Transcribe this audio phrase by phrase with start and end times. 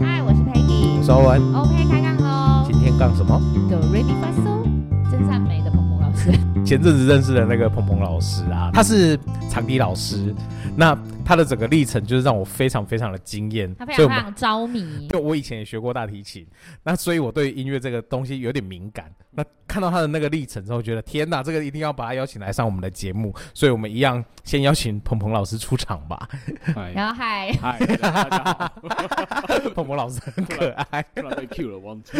[0.00, 1.40] 嗨，我是 Peggy，我是欧文。
[1.54, 2.64] OK，开杠喽。
[2.66, 4.64] 今天杠什么？？The Ready for So，，
[5.08, 5.71] 真善美的。
[6.72, 9.14] 前阵子认识的那个鹏鹏老师啊，他是
[9.50, 10.34] 长笛老师。
[10.74, 15.06] 那他的整个历程就是让我非常非常的惊艳，他非常非常着迷。
[15.08, 16.46] 就我以前也学过大提琴，
[16.82, 19.12] 那所以我对音乐这个东西有点敏感。
[19.32, 23.34] 那看到他的那个历程之后，觉得天哪，这个一定要把他邀请来上我们的节目。
[23.52, 26.26] 所以我们一样先邀请鹏鹏老师出场吧。
[26.94, 28.72] 然后嗨嗨，大家好，
[29.74, 32.12] 鹏鹏老师很可爱，突然被 Q 了，忘记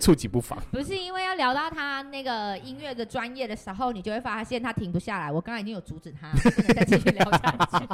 [0.00, 0.56] 触及不妨。
[0.70, 5.32] 不是因为要聊到他那个音乐的专业的时候，你就会发现他停不下来。
[5.32, 7.86] 我刚刚已经有阻止他， 不能再继续聊下去。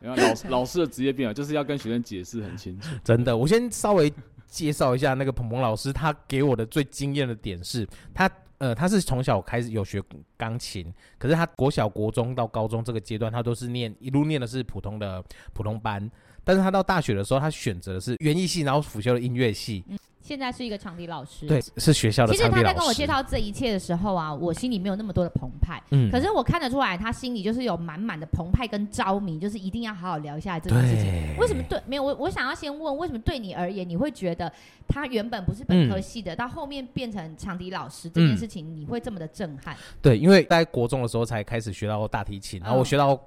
[0.00, 2.88] 然后老师老师的职业病啊，就是要跟学生解释很清楚。
[3.04, 4.12] 真的，我先稍微
[4.46, 8.28] 介绍一下那个鹏鹏老师，他给我的最惊艳的点是，他
[8.58, 10.02] 呃他是从小开始有学
[10.36, 16.10] 钢琴，可是他国小、国中到高中这个阶段，他都是念一路念的是普通的普通班，
[16.42, 19.84] 但是他到大学的时候，他选择的是园艺系，然后辅修了音乐系。
[19.88, 22.32] 嗯现在是一个长笛老师，对，是学校的。
[22.32, 31.36] 其实他在跟我介绍这一切的时候啊，我心里没有那么多的澎湃，嗯，可是我看得出来，他心里就是有满满的澎湃跟着迷，就是一定要好好聊一下这件事情。
[31.38, 31.80] 为什么对？
[31.86, 34.52] 没有我，我想要先问，为什么对你而言，你会觉得
[34.86, 39.74] 他原本不是本科系的，嗯、到后面变成长笛老师这件事情，你会这么的震撼？
[40.02, 43.18] 对，因为在国中的时候才开始学到大提琴，然后我学到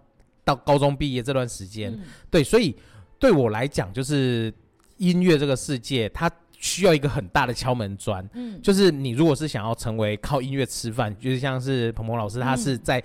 [0.45, 2.75] 到高中毕业这段时间，嗯、对，所以
[3.17, 4.53] 对我来讲，就是
[4.97, 6.31] 音乐这个世界，它。
[6.63, 13.03] 需要一个很大的敲门砖，嗯，就是你如果是想要成为靠音乐吃饭，就是像是鹏鹏老师，他是在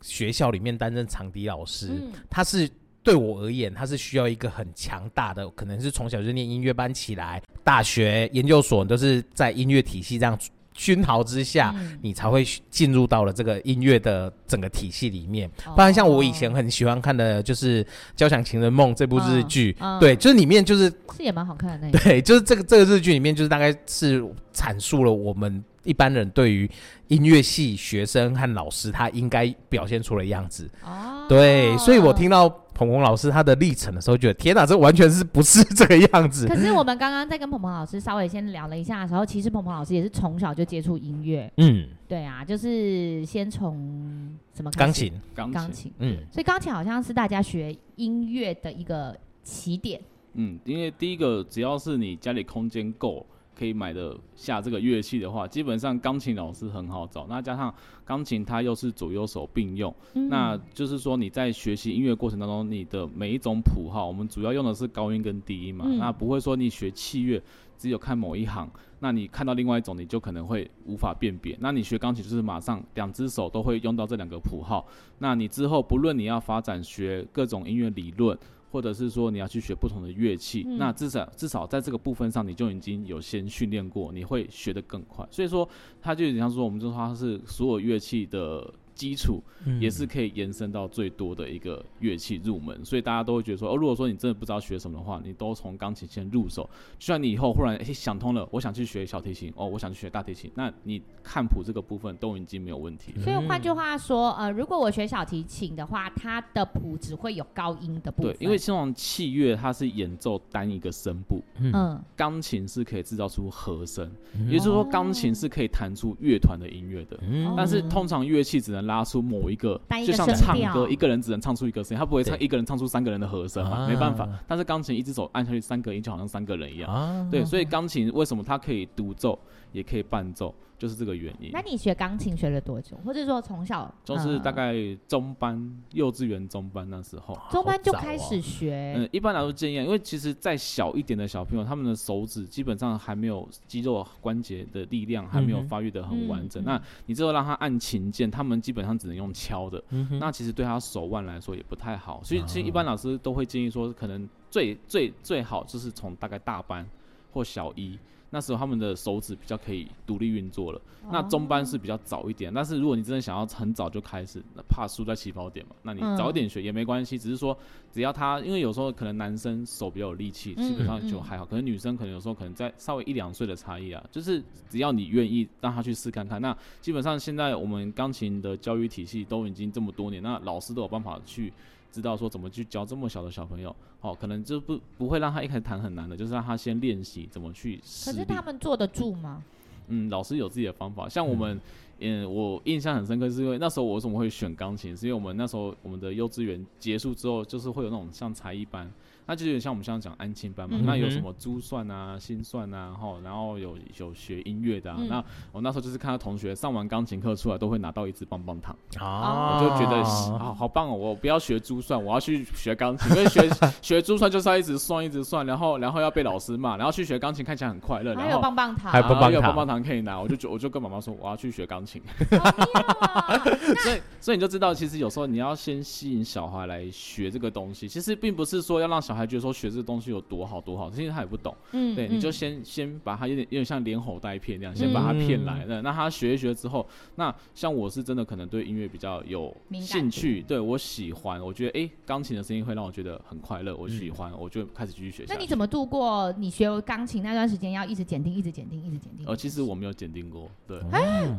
[0.00, 2.66] 学校里面担任长笛老师，嗯，他是
[3.02, 10.38] 对我而言，他是需要一个很强大的，可能是从小就念音乐班起来，大学研究所都是在音乐体系这样。
[10.74, 15.50] 熏陶之下，嗯、你才会进入到了这个音乐的整个体系里面。
[15.74, 17.82] 不然，像我以前很喜欢看的就是
[18.14, 21.98] 《交响情人梦》这部日剧，对，就是里面就是是也蛮好看的那个。
[21.98, 24.22] 对，就是这个这个日剧里面，就是大概是
[24.52, 26.68] 阐述了我们一般人对于
[27.08, 30.68] 音乐系学生和老师他应该表现出的样子。
[30.84, 32.63] 哦，对，所以我听到。
[32.74, 36.46] 鹏鹏老师他的历程的时候，觉得天哪，这完全是不是这个样子？
[36.48, 41.50] 可是我们刚刚在跟鹏鹏老师稍微先聊了一下的时候，其实鹏鹏老师也是从小就接触音乐。
[41.56, 50.00] 嗯，对啊，就是先从什么钢琴，钢琴，嗯，所以钢琴好像是大家学音乐的一个起点。
[50.34, 53.24] 嗯，因为第一个只要是你家里空间够。
[53.56, 57.26] 可以买的下这个乐器的话，基本上钢琴老师很好找。
[57.28, 57.72] 那加上
[58.04, 65.84] 钢琴它又是左右手并用，嗯、那就是说你在学习音乐过程当中，你的每一种谱号，我们主要用的是高音跟低音嘛。
[65.88, 67.42] 嗯、那不会说你学器乐
[67.78, 68.70] 只有看某一行，
[69.00, 71.56] 那你看到另外一种你就可能会无法辨别。
[71.60, 74.86] 那你学钢琴就是马上两只手都会用到这两个谱号。
[75.18, 78.36] 那你之后不论你要发展学各种音乐理论。
[78.74, 85.24] 或者是说你要去学不同的乐器，嗯、那至少至少在这个部分上，你就已经有先训练过，你会学得更快。
[85.30, 85.68] 所以说，
[86.02, 88.74] 它就有点像说，我们就说它是所有乐器的。
[88.94, 89.42] 基础
[89.80, 96.68] 也是可以延伸到最多的一个乐器入门，嗯、所以大家都会觉得说，哦，如果说你真的不知道学什么的话，你都从钢琴先入手。
[96.98, 103.12] 就算你以后忽然诶想通了，我想去学小提琴，哦，我想去学大提琴，那你看谱这个部分都已经没有问题。
[103.20, 108.32] 所以换句话说，呃，如果我学小提琴的话，它的谱只会有高音的部分。
[108.32, 117.18] 对，因为这种器乐它是演奏单一个声部，嗯，钢琴是可以制造出和声，嗯、也就是说钢琴是可以弹出乐团的音乐的。
[117.22, 124.28] 嗯，但是通常乐器只能拉出某一个，就像唱歌，一个人只能唱出一个声音，他不会唱一个人唱出三个人的和声嘛，没办法。
[124.46, 127.28] 但是钢琴一只手按下去三个音，就好像三个人一样。
[127.30, 129.38] 对，所以钢琴为什么它可以独奏，
[129.72, 130.54] 也可以伴奏？
[130.84, 131.48] 就是这个原因。
[131.50, 132.94] 那你学钢琴学了多久？
[133.06, 134.74] 或者说从小就是大概
[135.08, 138.92] 中班、幼稚园中班那时候，中班就开始学。
[138.94, 146.62] 嗯，一般来说建议，因为其实再小一点的小朋友，他们的手指基本上还没有肌肉关节的力量，还没有发育的很完整。
[146.64, 149.82] 那你之后让他按琴键，他们基本上只能用敲的。
[150.20, 152.20] 那其实对他手腕来说也不太好。
[152.22, 156.86] 所以其实一般老师都会建议说，可能最最最好就是从大概大班
[157.32, 157.98] 或小一。
[158.34, 160.80] 那时候他们的手指比较可以独立运作了。
[161.08, 167.16] 那中班是比较早一点，但是如果你真的想要很早就开始，那怕输在起跑点嘛，那你早一点学也没关系。
[167.16, 167.56] 只是说，
[167.92, 171.46] 只要他，因为有时候可能男生手比较有力气，基本上就还好。
[171.46, 181.52] 可能女生可能有时候可能在稍微一两岁的差异啊，就是只要你愿意让他去试看看，那基本上现在我们钢琴的教育体系都已经这么多年，那老师都有办法去。
[181.94, 187.76] 知道说怎么去教这么小的小朋友，哦，可能就不不会让他一开始弹很难的，就是让他先练习怎么去。
[187.76, 189.44] 可是他们坐得住吗？
[189.86, 191.60] 嗯，老师有自己的方法，像我们
[192.00, 198.90] 嗯，我印象很深刻，是因为那时候我为什么会选钢琴，是因为我们那时候我们的幼稚园结束之后，就是会有那种像才艺班。
[199.26, 204.96] 那就有点像我们现在讲安亲班嘛，嗯、那有什么珠算啊、心算啊，哈，然后有有学音乐的啊。
[205.00, 210.94] 嗯、那我那时候就是看到同学上完钢琴课出来，都会拿到一支棒棒糖啊，我就觉得好好棒哦！
[210.94, 213.48] 我不要学珠算，我要去学钢琴，因为学
[213.80, 222.02] 学珠算就是要一直算一直算，然后然后要被老师骂，然后去学钢琴看起来很快乐，然后还有棒棒糖，还有棒棒糖，有棒棒糖可以拿，我就我就跟妈妈说我要去学钢琴。
[223.82, 230.14] 所以所以你就知道，其实有时候你要先吸引小孩来学这个东西，其实并不是说要让小孩觉得说学这个东西。
[230.14, 245.24] 有多好多好，其实他也不懂，嗯，对，你就先先把他有点有点像连哄带骗那样，先把他骗来了，那他学一学之后，那像我是真的可能对音乐比较有兴趣，对我喜欢，我觉得哎，钢琴的声音会让我觉得很快乐，我喜欢，我就开始继续学。
[245.26, 247.72] 那你怎么度过你学钢琴那段时间？
[247.72, 249.26] 要一直检定，一直检定，一直检定？
[249.26, 250.78] 呃，其实我没有检定过，对，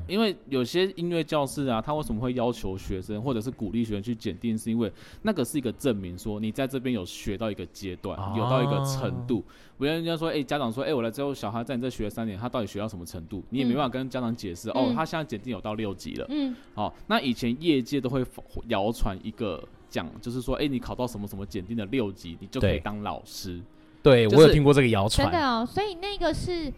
[0.08, 4.58] 因为有些音乐教室啊，他为什么会要求学生或者是鼓励学生去检定？
[4.58, 9.44] 是因为那个是一个证明，说你在这边有学到一个阶段，有到一个程度，
[9.78, 13.44] 不然人家说，哎、欸，家长说，哎、欸，我来之后，小孩在你这学了三年，他到底学到什么程度？
[13.50, 14.70] 你也没办法跟家长解释。
[14.70, 16.26] 嗯、哦，他现在检定有到六级了。
[16.30, 18.26] 嗯，好、哦，那以前业界都会
[18.68, 23.62] 谣传一个讲，就是说，哎、欸，你考到什么什么检定的六级，你就可以当老师。
[24.02, 25.32] 对，就是、我有听过这个谣传。
[25.32, 26.72] 真的哦，所以那个是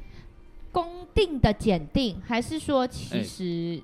[0.72, 3.82] 公定的检定，还是说其实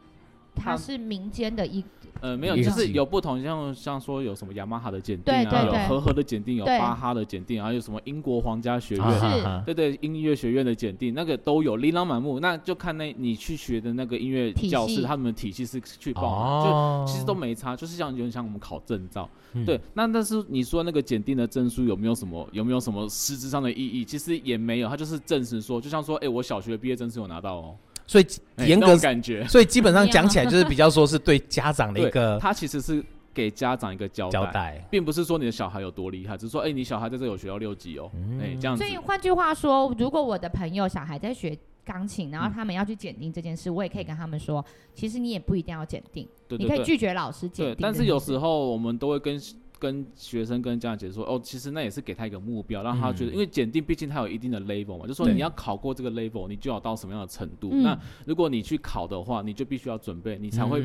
[0.55, 1.83] 它是民间的一？
[2.21, 12.39] 呃，没有，就是有不同，像像说有什么雅马哈的检定啊，有和和的检定，有巴哈的检定，还有什么英国皇家学院，对对，音乐学院的检定，那个都有琳琅满目。
[12.39, 16.63] 那就看那你去学的那个音乐教室，他们的体系是去报，
[17.05, 19.29] 就其实都没差，就是像有点像我们考证照。
[19.65, 24.05] 对，那但是你说那个检定的证书有没有什么有没有什么实质上的意义？
[24.05, 27.75] 其实也没有，它就是证实说，就像说，哎，我小学毕业证书有拿到哦。
[28.13, 28.27] 所以
[28.67, 38.83] 严格感觉，所以基本上讲起来就是比较说是对家长的一个，他其实是给家长一个交代，并不是说你的小孩有多厉害，只是说，哎，你小孩在这有学到六级哦，哎，这样子。
[38.83, 44.63] 所以换句话说，如果我的朋友小孩在学钢琴，然后他们要去检定这件事，我也可以跟他们说，
[44.93, 47.77] 其实你也不一定要检定，你可以拒绝老师检定。
[47.81, 49.41] 但是有时候我们都会跟。
[49.83, 57.69] 跟学生跟家长解释说，哦，其实那也是给他一个目标，让他觉得，因为检定毕竟它有一定的 level 嘛，就说你要考过这个 level，你就要到什么样的程度。
[57.73, 60.79] 那如果你去考的话，你就必须要准备，你才会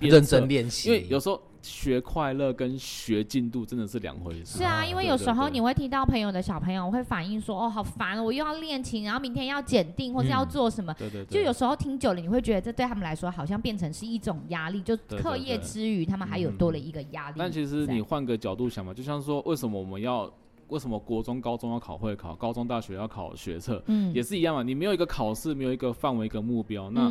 [0.00, 0.88] 认真练习。
[0.88, 1.38] 因为有时候。
[1.60, 4.58] 学快乐跟学进度真的是两回事。
[4.58, 11.24] 是啊，因为有时候你会听到朋友的小朋友会反映说：“哦，好烦，我又要练琴，然后明天要检定，或是要做什么。”对对。
[11.26, 17.36] 就有时候听久了，你会觉得这对他们来说好像变成是一种压力，就课业之余，他们还有多了一个压力。
[17.38, 20.30] 但其实你换个角度想嘛，就像说，为什么我们要
[20.68, 24.62] 为什么国中、高中要考会考，高中、大学要考学测，嗯，也是一样嘛。
[24.62, 27.10] 你没有一个考试，没有一个范围、一个目标，那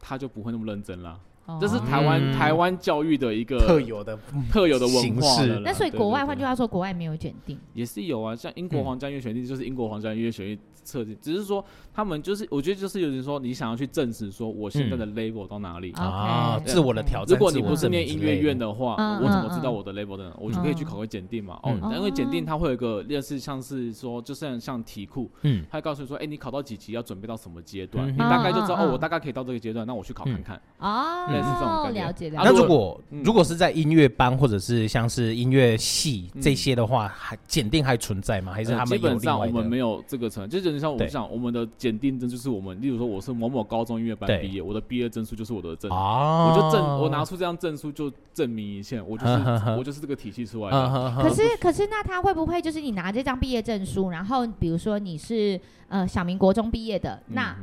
[0.00, 1.18] 他就不会那么认真了。
[1.60, 4.18] 这是台湾台湾教育的一个特有的
[4.50, 5.44] 特有的文化。
[5.62, 8.34] 那所以国外换句话说，国外没有检定，也是有啊。
[8.34, 15.92] 像英国皇家音乐学院就是英国皇家音乐学院测定，只是说他们就是我觉得就是有人说你想要去证实说我现在的 level 到哪里。
[15.92, 17.36] 啊，自我的挑战。
[17.36, 20.32] 如果你不是念音乐院的话，我怎么知道我的 level 在哪？
[20.38, 21.58] 我就可以去考个检定嘛。
[21.62, 30.60] 哦，因为检定它会有一个类似像是说，就像像题库，嗯，它会告诉你说，哎，你考到几级要准备到什么阶段，你大概就知道哦，我大概可以到这个阶段，那我去考看看。
[30.78, 32.30] 哦，类似这种感觉。
[32.30, 38.52] 那如果如果是在音乐班或者是像是音乐系这些的话，还检定还存在吗？
[38.52, 49.32] 还是他们基本上我们没有这个成，就是像我们讲，我们的检定证就是我们，例如说我是某某高中音乐班毕业，我的毕业证书就是我的证，我就证我拿出这张证书就证明一切，我就是
[49.78, 51.22] 我就是这个体系出来的。
[51.22, 57.56] 可是可是那他会不会就是你拿这张毕业证书，然后比如说你是呃小明国中毕业的那？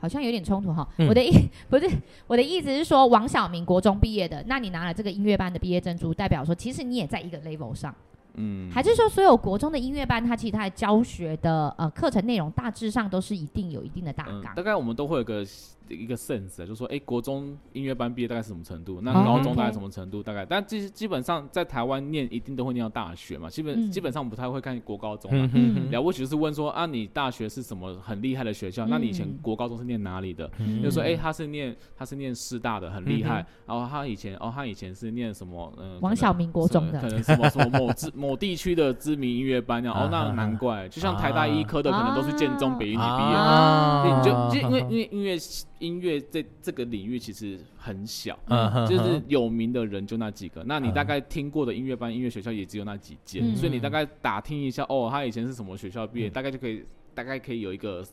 [0.00, 1.30] 好像有点冲突哈，嗯、我的意
[1.68, 1.88] 不是
[2.26, 7.94] 我的意思是说，王小明国中毕业的，那你拿了这个音乐班的毕业证书，代表说其实你也在一个 level 上，
[8.34, 15.44] 嗯，还是说所有国中的音乐班，它其实它的教学的呃课程内容大致上都是一定有一定的大纲、嗯，大概我们都会有个。
[15.90, 19.00] 一个 sense，就是说，哎，国中音乐班毕业大概是什么程度？
[19.02, 20.22] 那高中大概什么程度？
[20.22, 23.50] 大概，但基基本上在台湾念一定都会念到大学嘛。
[23.50, 25.50] 基本基本上不太会看国高中嘛。
[25.90, 28.86] 了不起就是问说啊，你大学是什么很厉害的学校？
[28.86, 30.48] 那你以前国高中是念哪里的？
[30.80, 33.44] 就说哎，他是念他是念师大的，很厉害。
[33.66, 35.74] 然后他以前哦，他以前是念什么？
[35.76, 39.82] 嗯，王小明国中的，可能什么什么某知某地区的知名音乐班。
[39.86, 44.04] 哦，那难怪，就像台大医科的，可能都是建中、北一女毕业的。
[44.04, 45.38] 你就因为因为音乐
[45.78, 46.44] 音乐这。
[46.62, 56.84] 这个领域其实很小，嗯，就是有名的人就那几个，那你大概听过的音乐班、音乐学校也只有那几间，所以你大概打听一下，哦，他以前是什么学校毕业，大概就可以，
[57.14, 58.04] 大概可以有一个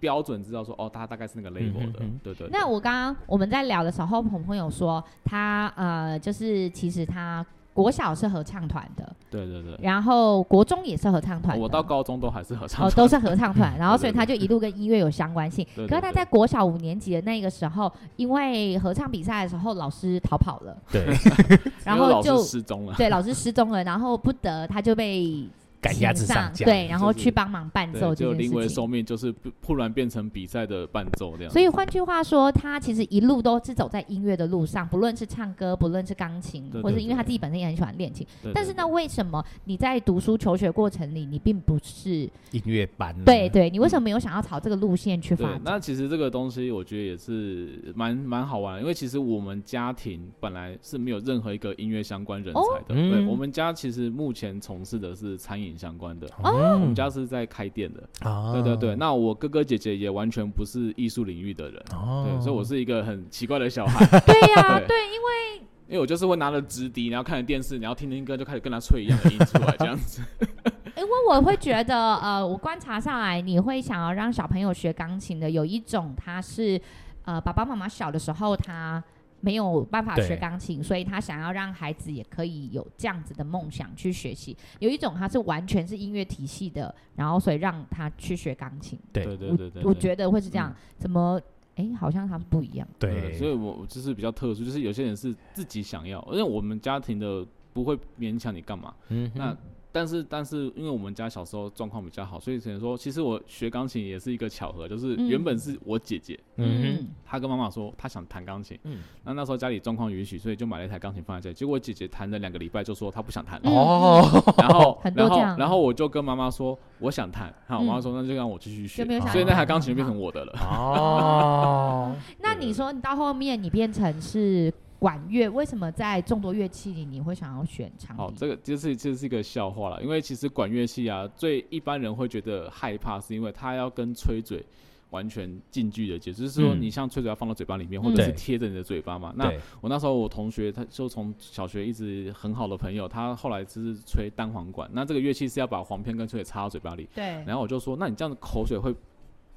[0.00, 2.48] 标准知道说哦，他大概是那个 level 的，对对。
[2.50, 7.44] 那我刚刚我们在聊的时候，鹏鹏有说他呃，就是其实他。
[7.78, 15.64] 国小是合唱团的，对对对，然后国中也是合唱团，我到高中都还是合唱团，哦，都是合唱团， 然后所以他就一路跟音乐有相关性。
[15.76, 21.06] 对对对对，可是他在国小五年级的那个时候，因为合唱比赛的时候老师逃跑了，对，
[21.86, 25.48] 然后就失踪了，对，老师失踪了，然后不得他就被。
[25.80, 28.50] 赶鸭子上架，对，然后去帮忙伴奏这件事情。
[28.50, 29.32] 就临危受命，就是
[29.62, 31.52] 突然变成比赛的伴奏这样。
[31.52, 38.26] 所以换句话说，他其实一路都是走在音乐的路上，不论是唱歌，不论是钢琴，或是因为他自己本身也很喜欢练琴。
[38.52, 43.14] 但是那为什么你在读书求学过程里，你并不是音乐班？
[43.24, 45.60] 对对，你为什么没有想要朝这个路线去发展？
[45.64, 52.64] 那其实这个东西，我觉得也是蛮蛮好玩的，因为其实我们家庭本来是没有任何一个音乐相关人才的。
[52.64, 56.28] 哦、对，嗯、我们家其实目前从事的是餐饮相关的。
[56.42, 58.08] 我们家是在开店的，
[58.52, 58.96] 对对对。
[58.96, 64.06] 那我哥哥姐姐也完全不是艺术领域的人，对，所以我是一个很奇怪的小孩。
[64.24, 70.22] 对呀，对，因为因为我就是会拿着直笛，然后看着电视，然后听听歌，就开始跟他吹一样的音出来，这样子。
[70.96, 76.80] 因为我会觉得，呃，我观察下来，你会想要让小朋友学钢琴的，有一种他是，
[77.24, 79.02] 呃，爸爸妈妈小的时候他。
[79.40, 84.56] 没有办法学钢琴，所以他想要让孩子也可以有这样子的梦想去学习。
[84.80, 88.98] 有一种他是完全是音乐体系的，然后所以让他去学钢琴。
[89.12, 90.70] 对对对对，我觉得会是这样。
[90.70, 91.40] 嗯、怎么？
[91.76, 92.88] 哎，好像他们不一样。
[92.98, 98.92] 对，所以我就是比较特殊，就是有些人是自己想要，因为我们家庭的不会勉强你干嘛。
[99.08, 99.56] 嗯，那。
[99.98, 111.54] 但是但是，因为我们家小时候状况比较好，所以只能说，其实我学钢琴也是一个巧合，就是原本是我姐姐，嗯，她跟妈妈说她想弹钢琴，嗯，那那时候家里状况允许，所以就买了一台钢琴放在这里。
[111.56, 120.52] 结果姐姐弹了两个礼拜就说她不想弹了，哦，然后 然后然后我就跟妈妈说我想弹，好，我妈妈说那就让我继续学，所以那台钢琴就变成我的了。
[120.62, 124.72] 哦，那你说你到后面你变成是？
[124.98, 128.22] 管乐为什么在众多乐器里你会想要选长笛？
[128.22, 134.64] 哦，这个就是这是一个笑话了，因为其实管乐器啊，最一般人会觉得害怕，是因为它要跟吹嘴
[135.10, 139.32] 完全近距离的接触，就是说你像吹嘴要放到嘴巴里面，嗯、或者是贴着你的嘴巴嘛。
[139.36, 147.08] 那我那时候我同学他就从小学一直很好的朋友，他后来就是吹单簧管，那这个乐器是要把簧片跟吹嘴插到嘴巴里。
[147.14, 147.24] 对。
[147.44, 148.94] 然后我就说，那你这样子口水会？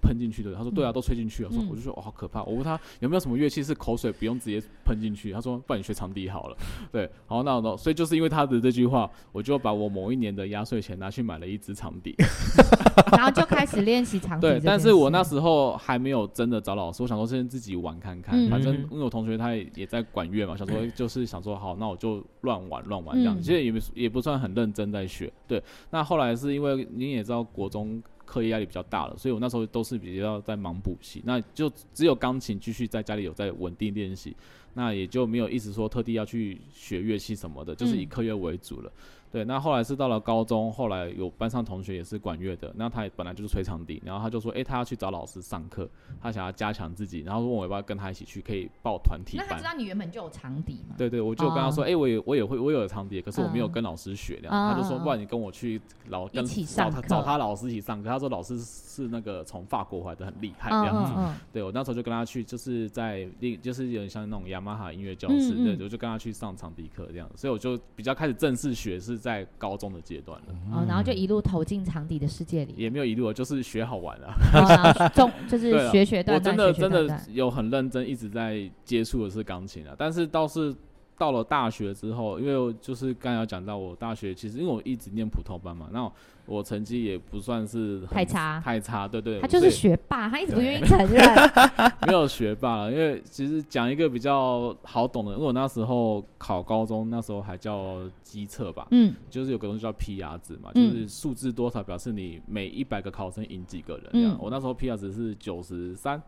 [0.02, 1.52] 喷进去的，他说对啊，都吹进去了。
[1.52, 2.44] 说我就说哦，好可怕。
[2.44, 5.32] 我问他有没有什么乐器是口水不用直接喷进去？
[5.32, 6.58] 他说不然你学长笛好了。
[6.92, 12.16] 对，好，那那所以就是因为他的这句话，我就把我某一年的压岁钱拿去买了一支长笛，
[13.16, 14.48] 然后就开始练习长笛。
[14.48, 18.50] 对，但是我那时候还没有真的找老师，我想说先自己玩看看。
[18.50, 23.40] 反正因为我同学他也也在管 乐嘛，想说就是想说好，那我就乱玩乱玩这样。
[23.42, 25.32] 其实也没也不算很认真在学。
[25.48, 28.02] 对，那后来是因为你也知道国中。
[28.32, 34.34] 课业压力比较大了，所以我那时候都是比较在忙补习，那就只有钢琴继续在家里有在稳定练习，
[34.74, 38.90] 那也就没有一直说特地要去学乐器什么的，就是以课业为主了。
[38.90, 45.90] 嗯对，那后来是到了高中，后来有班上同学也是管乐的，那他也本来就是吹长笛，然后他就说，哎，他要去找老师上课，
[46.22, 49.48] 他想要加强自己，然后问我要不要跟他一起去，可以报团体班。
[49.48, 50.96] 那他知道你原本就有长笛吗？
[50.98, 61.14] 对对，我就跟他说，哎、哦，我也我也会，我有长笛，可是我没有跟老师学，这样，嗯、他就说，不然你跟我去老跟找他找他老师一起上课，他说老师是那个从法国回来的，很厉害这样子。
[61.16, 61.26] 嗯嗯。
[61.30, 80.76] 嗯、对，我那时候就跟他去，就是在另就是有点像那种雅马哈音乐教室，对，我就跟他去上长笛课这样，所以我就比较开始正式学是在高中的阶段了，哦，然后就一路投进长笛的世界里，也没有一路，就是学好玩啊，中就是学学段段，我真的真的有很认真一直在接触的是钢琴啊，但是倒是
[81.22, 86.12] 到了大学之后，因为就是刚才有讲到我大学其实因为我一直念普通班嘛，那。
[86.48, 89.40] 我成绩也不算是太差，太差，对对。
[89.40, 91.24] 他就是学霸，他一直不愿意承认。
[92.08, 104.36] 没有学霸了，因为其实讲一个比较好懂的，因为我那时候考高中，那时候还叫机测吧，嗯，就是有个东西叫 PR 值嘛，就是数字多少表示你每一百个考生赢几个人这样。
[104.42, 106.22] 我那时候 PR 值是九十三。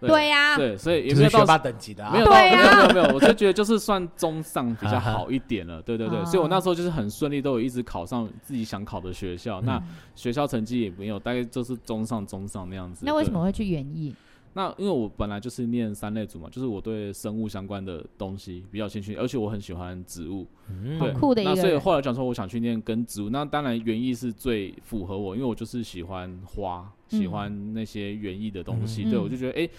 [0.00, 9.82] 对呀，对，所以也没有到学霸等级的，没有，没有，没有，没有，我就觉得就是算中上比较好一点了， 对对对，所以我那时候就是很顺利，都有一直考上自己想考的学校，那
[10.14, 13.04] 学校成绩也没有，大概就是中上中上那样子。
[13.04, 14.14] 那为什么会去园艺？
[14.58, 21.54] 那因为我本来就是念三类组嘛，就是我对生物相关的东西比较兴趣，而且我很喜欢植物，嗯、对，酷的一个。
[21.54, 29.70] 那所以后来讲说我想去念跟植物，那当然园艺是最符合我，因为我就是喜欢花，喜欢那些园艺的东西，嗯、对，我就觉得哎、欸，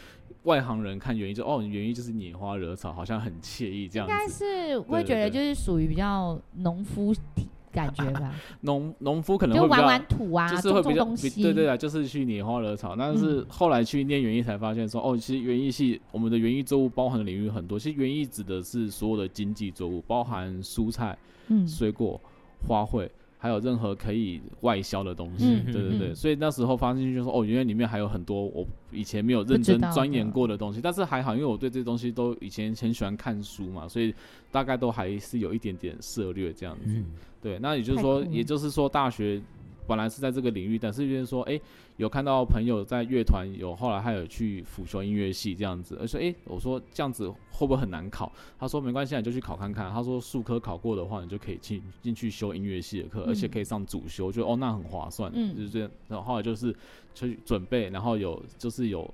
[0.44, 4.14] 外行人看园艺就哦，园艺就是拈花惹草，好像很惬意这样子。
[4.14, 7.50] 应该是会觉得就是属于比较农夫体。
[7.72, 8.34] 感觉吧。
[8.62, 11.06] 农农夫可能会就玩玩土啊，就是会比较
[11.42, 12.96] 对对啊，就是去拈花惹草。
[12.96, 17.78] 但是后来去念园艺才发现说，哦，其实园艺系我们的园艺作物包含的领域很多。
[17.78, 22.20] 其实园艺指的是所有的经济作物，包含蔬菜、嗯、水果、
[22.68, 23.10] 花卉。
[23.42, 34.14] 还有任何可以外销的东西，嗯、对对对，嗯、所以那时候发现就是说，哦，原来里面还有很多我以前没有认真钻研过的东西，但是还好，因为我对这些东西都以前很喜欢看书嘛，所以
[34.52, 36.92] 大概都还是有一点点涉略这样子。
[36.94, 37.06] 嗯、
[37.42, 39.42] 对，那也就是说，也就是说大学。
[39.90, 41.62] 本来是在这个领域，但是就是说，哎、欸，
[41.98, 48.32] 有看到朋友在乐团有，后来还有去辅修音乐系这样子，而且，哎、欸，我说这样子会不会很难考？
[48.60, 49.92] 他说没关系，你就去考看看。
[49.92, 55.90] 他说数科考过的话，你就可以进进去修音乐系的课，嗯、而且可以上主修，就哦，那很划算，嗯、就是这样。
[56.08, 56.72] 然后后来就是
[57.16, 59.12] 去准备，然后有就是有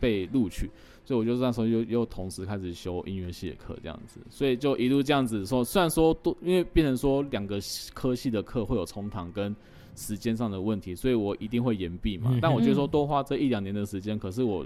[0.00, 0.68] 被录取，
[1.04, 7.60] 所以我就那时候又又同时开始修音乐系的课这样子，所以就一路这样子说，虽然说都因为变成说两个
[7.94, 9.54] 科系的课会有重堂跟。
[9.96, 12.30] 时间上的问题，所以我一定会延毕嘛。
[12.32, 14.64] 嗯、但我觉得说多花这一两年的时间，可是我。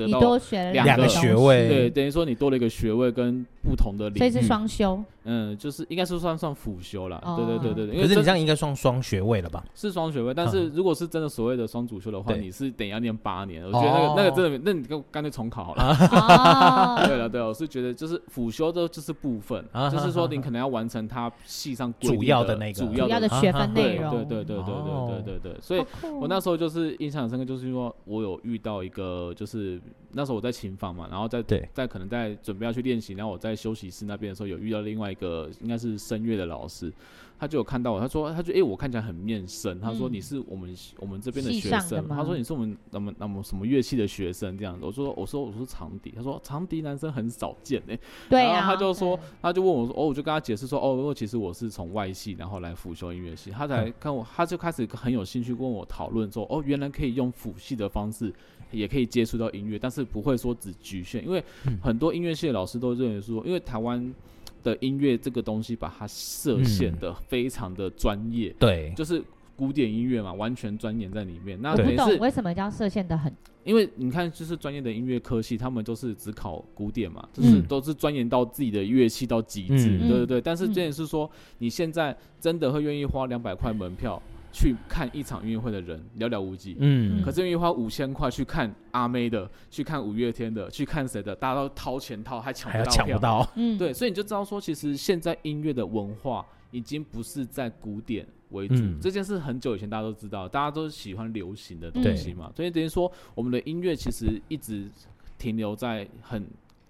[0.00, 5.02] 你多学了两个学位，对，等于说你多了一个学位跟不同的领域，所以是双修。
[5.30, 7.20] 嗯，就是应该是算算辅修啦。
[7.36, 8.02] 对对对对对。
[8.02, 9.62] 可是你这样应该算双学位了吧？
[9.74, 13.62] 是双学位，但是如果是真的所谓的双主修的话，你是等于要念八年。
[13.62, 17.04] 我觉得那个那个真的，那你就干脆重考好了。
[17.06, 24.10] 对了对了，我是觉得就是辅修的就是部分，就是说你可能要完成它系上主要的那个主要的学分内容。
[24.10, 25.60] 对对对对对对对对。
[25.60, 25.84] 所以
[26.18, 29.78] 我那时候就是印象很深刻，就是说我有遇到一个就是。
[30.12, 36.92] 那时候我在琴房嘛，然后在对在可能在准备要去练习，然后我在休息室那边的时候有遇到另外一个应该是声乐的老师，
[37.38, 44.56] 他就有看到我，他说他就哎、欸、我看起来很面生，他说你是我们我们这边的学生，他说你是我们那么那么什么乐器的学生？
[44.56, 48.00] 这样子，我说我说我说长笛，他说长笛男生很少见哎、欸，
[48.30, 58.32] 对啊，然后他就说他就问我说哦，我就跟他解释说哦，因为其实我是从外系然后来辅修音乐系，他才看我，他就开始很有兴趣跟我讨论说哦，原来可以用辅系的方式。
[58.70, 61.42] 也可以接触到音乐，但是不会说只局限，因为
[61.80, 64.14] 很多音乐系的老师都认为说，因为台湾
[64.62, 69.22] 的音乐这个东西把它设限的非常的专业，对，就是
[69.56, 71.60] 古典音乐嘛，完全钻研在里面。
[71.60, 73.32] 那我不懂为什么叫设限的很，
[73.64, 80.40] 因为你看，就是专业的音乐科系，他们都是只考古典嘛，就是都是钻研到自己的乐器到极致，对对对。
[80.40, 84.20] 但是这也是说，你现在真的会愿意花两百块门票？
[84.58, 102.56] 去看一场音乐会的人寥寥无几，嗯，可是愿意花五千块去看阿妹的，去看五月天的，去看谁的，大家都掏钱掏，还抢不到票，抢不到，嗯，对，所以你就知道说，其实现在音乐的文化已经不是在古典为主，嗯、这件事很久以前大家都知道，大家都喜欢流行的东西嘛，对。
[102.56, 104.90] 所以等于说我们的音乐其实一直
[105.38, 106.44] 停留在很。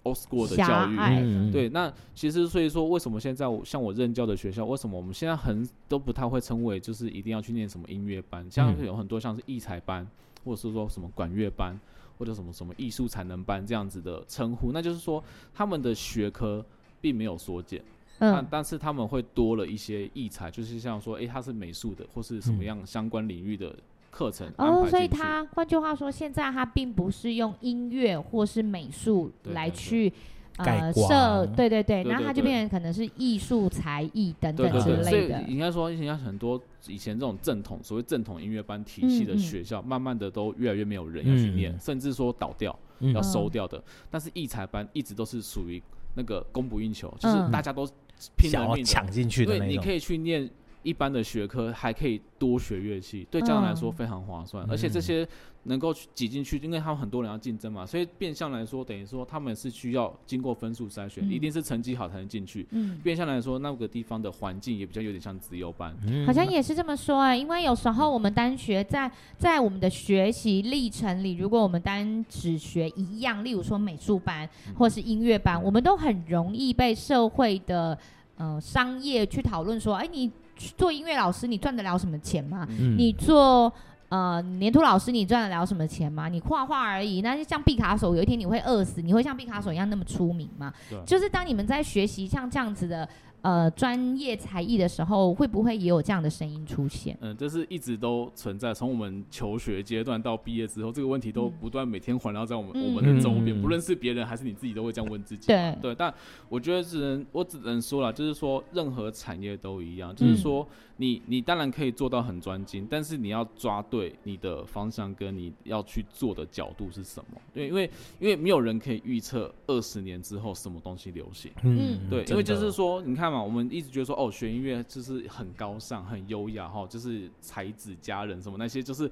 [0.09, 10.07] Old school 的教育，爱对，那其实所以说，为什么现在我像我任教的学校，为什么我们现在很都不太会称为就是一定要去念什么音乐班，像有很多像是艺才班，
[10.43, 11.79] 或者是说什么管乐班，
[12.17, 16.65] 或者什么什么艺术才能班这样子的称呼，那就是说他们的学科
[16.99, 17.81] 并没有缩减，
[18.19, 23.75] 嗯，但但是他们会多了一些艺才，就是像说，诶、欸，他是美术的，或是什么样相关领域的。
[24.19, 30.11] 课程哦，所以他换句话说，现在他并不是用音乐或是美术来去
[30.57, 35.39] 呃设，对对对，那他就变成可能是艺术才艺等等之类的。
[35.39, 42.77] 所以应该说，应该很多以前这种正统所谓正统音乐班体系的学校，慢慢的都越来越没有人要去念，甚至说倒掉
[43.13, 43.81] 要收掉的。
[44.11, 45.81] 但是艺才班一直都是属于
[46.15, 47.87] 那个供不应求，就是大家都
[48.35, 49.67] 拼了命抢进去的那种。
[49.67, 50.49] 对，你可以去念。
[50.81, 55.27] 一般的学科还可以多学乐器，对家长来说非常划算，嗯、而且这些
[55.63, 62.65] 能够挤进去，因为他们很多人要竞争嘛，所以变相来说，等于说他们是需要经过分数筛选，嗯、一定是成绩好才能进去。
[62.71, 67.37] 嗯，变相来说，那个地方的环境也比较有点像资优班，嗯、好像也是这么说啊、欸。
[67.37, 77.97] 因为有时候我们单学在在我们的学习历程里，如果我们单只学一样，例如说美术班或是音乐班，嗯、我们都很容易被社会的
[78.37, 80.31] 呃商业去讨论说，哎、欸，你。
[80.77, 82.67] 做音乐老师，你赚得了什么钱吗？
[82.69, 83.71] 嗯、你做
[84.09, 86.27] 呃粘土老师，你赚得了什么钱吗？
[86.27, 90.73] 你画画而已，那就像毕卡索，有一天你会饿死，你会像毕卡索一样那么出名吗？
[91.05, 93.07] 就是当你们在学习像这样子的。
[93.41, 97.17] 呃，专业才艺的时候，会不会也有这样的声音出现？
[97.21, 105.47] 嗯，这是一直都存在，从我们求学阶段到毕业之后，这个问题都不断每天环绕在我们、嗯、我们的周边，嗯、不论是别人还是你自己，都会这样问自己。
[105.47, 106.13] 对对，但
[106.49, 117.39] 我觉得只能我只能说了，就是说任何产业都一样，就是说你你当然可以做到很专精，但是你要抓对你的方向跟你要去做的角度是什么？
[117.53, 121.49] 对，因为因为没有人可以预测二十年之后什么东西流行。
[121.63, 123.28] 嗯，对，因为就是说你看。
[123.29, 129.09] 看嘛，我们一直觉得说，哦，学音乐就是很高尚、很优雅，哈，就是才子佳人什么那些，就是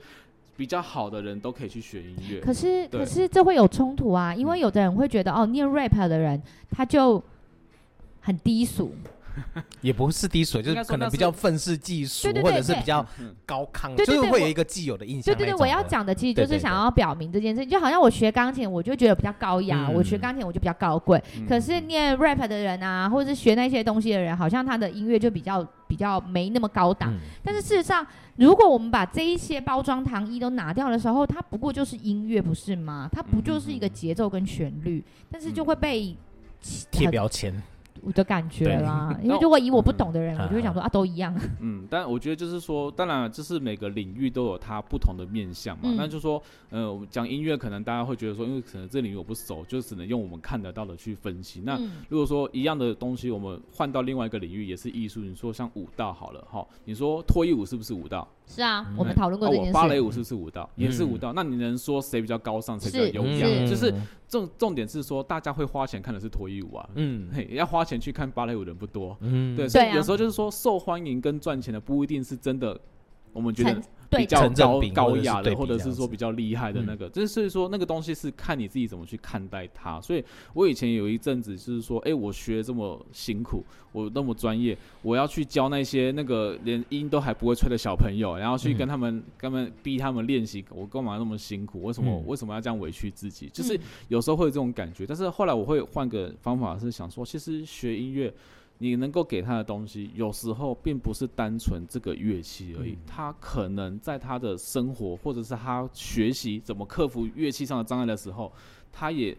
[0.56, 2.40] 比较好的人都可以去学音乐。
[2.40, 7.24] 可是，可是这会有冲突啊，因为有的人会觉得，哦，念 rap 的人他就
[8.22, 8.92] 很低俗。
[9.82, 13.06] 也不是低俗，就是可能比较愤世嫉俗，或者是比较
[13.46, 15.34] 高亢，对对对，就是会有一个既有的印象。
[15.34, 21.22] 对对对，我要讲的其实就是想要表明这件事，就好像我学钢琴，我就觉得比较高雅；我学钢琴，我就比较高贵。
[21.48, 27.14] 可是念 rap 的人啊，或者是学那些东西的人，好像他的音乐就比较比较没那么高档。
[27.44, 33.10] 但是事实上，如果我们把这一些包装糖衣都拿掉的时候，它不过就是音乐，不是吗？
[33.12, 36.16] 它不就是一个节奏跟旋律，但是就会被
[36.92, 37.54] 贴标签。
[38.02, 41.34] 我的感觉啦， 因为如果以我不懂的人，我就会想说啊，都一样。
[41.62, 45.94] 嗯，但我觉得就是说，当然就是每个领域都有它不同的面向嘛。
[45.98, 51.62] 那就是说，呃，我们讲音乐，可能大家会觉得说，因为可能这领域我不熟，就只能用我们看得到的去分析。
[51.64, 51.80] 那
[52.10, 58.28] 如果说一样的东西，我们换到另外一个领域也是艺术，你说像舞蹈好了哈，你说脱衣舞是不是舞蹈？
[58.48, 59.74] 是啊，我们讨论过这件事。
[59.74, 60.70] 芭蕾舞是不是舞蹈？
[60.76, 61.34] 也是舞蹈。
[61.34, 63.68] 那你能说谁比较高尚，谁比较优雅？
[63.68, 63.94] 就是
[64.28, 66.90] 重重点是说，大家会花钱看的是脱衣舞啊。
[66.96, 69.16] 嗯，嘿，要花钱去看芭蕾舞的人不多。
[69.20, 72.80] 嗯，对，所以有时候就是说，受欢迎跟赚钱的不一定是真的。
[73.34, 80.00] 我们觉得比较高高雅的，或者是说比较厉害的那个，就是所以说那个东西是看你自己怎么去看待它。
[80.00, 91.84] 所以我以前有一阵子就是说，哎，我学这么辛苦，我那么专业，我要去教那些那个连音都还不会吹的小朋友，然后去跟他们，跟他们逼他们练习，我干嘛那么辛苦？
[91.84, 93.50] 为什么为什么要这样委屈自己？
[93.50, 95.06] 就是有时候会有这种感觉。
[95.06, 98.34] 但是后来我会换个方法，是想说，其实学音乐。
[98.80, 108.52] 你能够给他的东西，有时候并不是单纯这个乐器而已，嗯、他可能在他的生活，或者是他学习怎么克服乐器上的障碍的时候，
[108.94, 109.36] 他也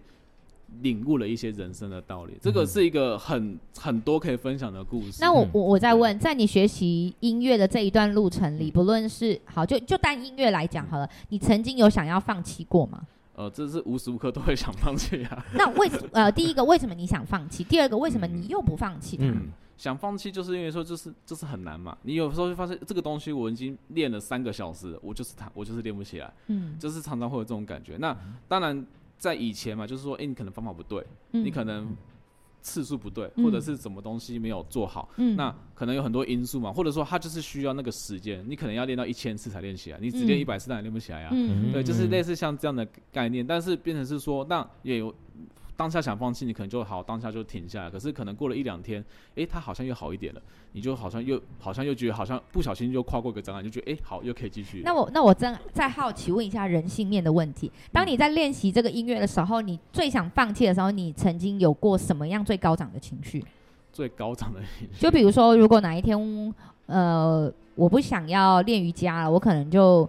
[0.83, 2.33] 领悟了一些人生的道理。
[2.33, 5.19] 嗯、这个是一个很很多可以分享的故事。
[5.21, 13.01] 那我我我在问，在你学习音乐的这一段路程里，不论是好，就就单音乐来讲好了，你曾经有想要放弃过吗？
[13.39, 15.47] 呃，这是无时无刻都会想放弃啊。
[15.55, 17.63] 那为呃，第一个为什么你想放弃？
[17.63, 19.17] 第二个为什么你又不放弃？
[19.21, 21.97] 嗯，想放弃就是因为说就是就是很难嘛。
[22.03, 26.33] 你有时候会发现这个东西我已经练了三个小时，我就是弹，我就是练不起来。
[26.49, 27.97] 嗯，就是常常会有这种感觉。
[27.99, 28.17] 那
[28.49, 28.85] 当然
[29.17, 31.97] 在以前嘛，就是说，哎，你可能方法不对，你可能。
[32.69, 41.33] 次数不对，或者是什么东西没有做好，嗯、那可能有很多因素嘛，或者说他就是需要那个时间，你可能要练到一千次才练起来，你只练一百次当然练不起来呀、啊。
[41.33, 45.15] 嗯、对，就是类似像这样的概念，但是变成是说，那也有。
[45.79, 47.89] 当下想放弃，你可能就好，当下就停下来。
[47.89, 49.03] 可是可能过了一两天，
[49.37, 54.83] 哎，他好像又好一点了，你就好像又好像又觉得好像不小心就跨过一个障碍，就觉得哎，好，又可以继续。
[54.85, 63.45] 那我那我真再好奇问一下人性面的问题：当你在练习这个音乐的时候，你最想放弃的时候，你曾经有过什么样最高涨的情绪？
[63.93, 66.55] 最高涨的情绪，就比如说，如果哪一天，
[66.87, 70.09] 呃，我不想要练瑜伽了，我可能就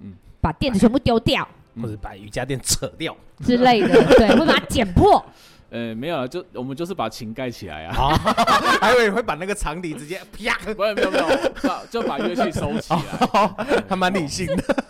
[0.00, 1.46] 嗯把垫子全部丢掉。
[1.82, 5.24] 或者把瑜伽垫扯掉之类的，对，会把它剪破。
[5.70, 8.16] 呃，没有，就我们就是把琴盖起来啊。
[8.80, 11.26] 还以为会把那个长笛直接啪，没有没有没有，
[11.62, 13.50] 把就把乐器收起来，
[13.88, 14.84] 还蛮理性的。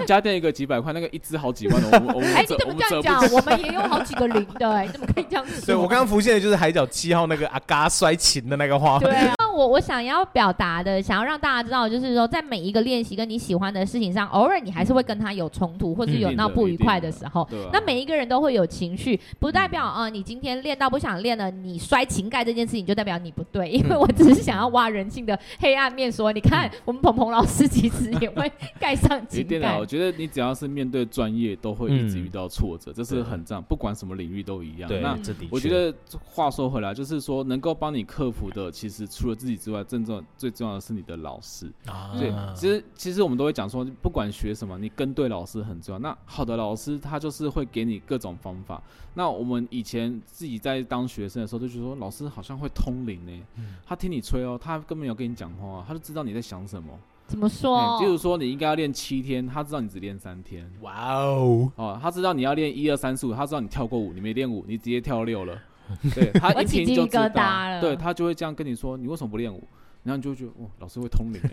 [0.00, 3.32] 瑜伽垫一个几百块，那个一支好几万的，我们我们哎，你怎么这样讲？
[3.32, 5.66] 我们也有好几个零的，哎，怎么可以这样子？
[5.66, 9.10] 对，我刚刚浮现的就是海角七号那个阿嘎摔琴的那个画面。
[9.10, 9.34] 对啊。
[9.56, 17.48] 我我想要表达的，想要让大家知道，就是说，在每一个练习跟你喜欢的事情上，偶尔你还是会跟他有冲突，或是有闹不愉快的时候。
[17.72, 23.68] 那每一个人都会有情绪，不代表啊、呃，你今天练到不想练了，你摔琴盖这件事情就代表你不对。
[23.68, 29.76] 因为我只是想要挖人性的黑暗面，说你看，我们鹏鹏老师其实也会盖上琴盖。
[29.76, 34.88] 我觉得你只要是面对专业，都会一直遇到挫折，这是很正常，不管什么领域都一样。
[35.02, 35.18] 那
[35.50, 35.92] 我觉得
[36.24, 41.66] 话说回来，就是说能够帮你克服的，其实除了自己之外，真正最重要的是你的老师。
[41.86, 45.98] 啊对，其实其实我们都会讲说，不管学什么，你跟对老师很重要。
[45.98, 48.80] 那好的老师，他就是会给你各种方法。
[49.14, 53.42] 那我们以前自己在当学生的时候，就觉得说老师好像会通灵呢，
[53.86, 56.88] 他听你吹哦，他根本没有跟你讲话，他就知道你在想什么。
[57.26, 57.98] 怎么说？
[58.00, 60.64] 就是说你应该要练七天，他知道你只练三天。
[60.80, 61.72] 哇哦！
[61.74, 65.60] 哦，他知道你要练一二三四五，他知道你跳过五，你没练五，你直接跳六了。
[66.14, 69.60] 对，他一听就知道，对，他就会这样跟你说，你为什么不练五？
[70.04, 71.40] 然后你就觉得，哇，老师会通灵。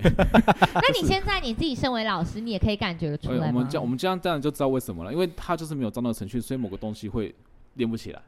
[0.75, 3.45] 那你现在你自己身为老师，你也可以感觉得出来吗？
[3.47, 7.33] 我们这样，我们这样这样就知道为什么了，因为他就是没有照那个程序，所以某个东西会
[7.75, 8.21] 练不起来。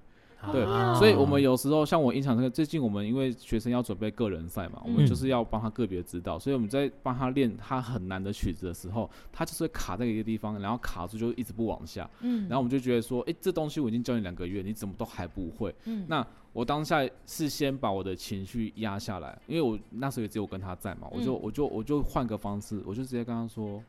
[0.51, 0.65] 对，
[0.97, 12.10] 所以我们有时候像我印象那个，最近我们因为学生要准备个人赛嘛，我们就是要帮他个别指导，所以我们在帮他练他很难的曲子的时候，他就是会卡在一个地方，然后卡住就一直不往下。
[12.21, 15.73] 嗯，然后我们就觉得说，哎，这东西我已经教你两个月，你怎么都还不会？
[15.86, 23.84] 嗯，那我当下是先把我的情绪压下来，因为我那时候也只有跟他在嘛，我就我就我就换个方式，我就直接跟他说。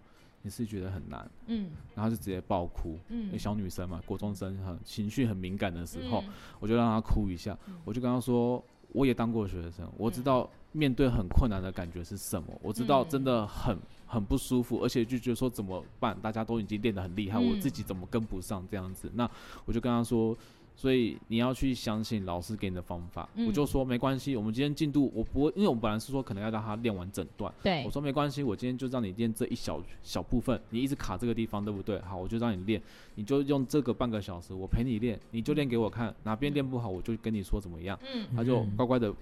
[0.47, 19.29] 你是觉得很难，嗯，然后就直接爆哭，嗯，小女生嘛，国中生很情绪很敏感的时候，嗯、我就让她哭一下，嗯、我就跟她说，我也当过学生，嗯、我知道面对很困难的感觉是什么，嗯、我知道真的很很不舒服，而且就觉得说怎么办，大家都已经练得很厉害，嗯、我自己怎么跟不上这样子，那
[19.65, 20.37] 我就跟她说。
[20.77, 31.99] 所以你要去相信老师给你的方法，嗯、我就说没关系，我们今天进度我不会，因为我们本来是说可能要让他练完整段，对，我说没关系，我今天就让你练这一小小部分，你一直卡这个地方，对不对？
[32.03, 32.81] 好，我就让你练，
[33.15, 39.13] 你就用这个半个小时，我陪你练，你就练给我看，哪边练不好，我就跟你说怎么样，嗯，他就乖乖的。